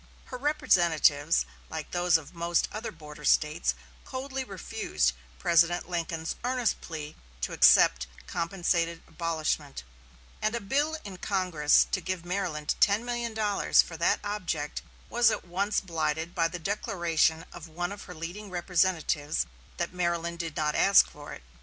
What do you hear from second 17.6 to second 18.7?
one of her leading